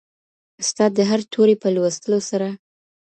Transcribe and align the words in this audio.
ستا 0.69 0.85
دهر 0.97 1.19
توري 1.33 1.55
په 1.61 1.67
لوستلو 1.75 2.19
سره 2.29 2.47